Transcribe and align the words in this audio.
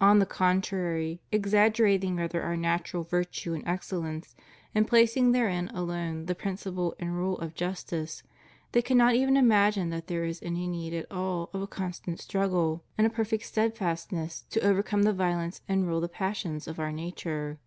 On 0.00 0.18
the 0.18 0.24
contrary, 0.24 1.20
exaggerating 1.30 2.16
rather 2.16 2.40
our 2.40 2.56
natural 2.56 3.02
virtue 3.02 3.52
and 3.52 3.62
excellence 3.68 4.34
and 4.74 4.88
placing 4.88 5.32
therein 5.32 5.68
alone 5.74 6.24
the 6.24 6.34
principle 6.34 6.94
and 6.98 7.14
rule 7.14 7.36
of 7.40 7.52
justice, 7.54 8.22
they 8.72 8.80
cannot 8.80 9.14
even 9.14 9.36
imagine 9.36 9.90
that 9.90 10.06
there 10.06 10.24
is 10.24 10.40
any 10.42 10.66
need 10.66 10.94
at 10.94 11.12
all 11.12 11.50
of 11.52 11.60
a 11.60 11.66
constant 11.66 12.18
struggle 12.18 12.82
and 12.96 13.06
a 13.06 13.10
perfect 13.10 13.44
steadfastness 13.44 14.46
to 14.48 14.60
overcome 14.66 15.02
the 15.02 15.12
violence 15.12 15.60
and 15.68 15.86
rule 15.86 16.00
the 16.00 16.08
passions 16.08 16.66
of 16.66 16.80
our 16.80 16.90
nature. 16.90 17.58